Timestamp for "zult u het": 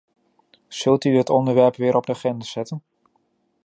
0.67-1.29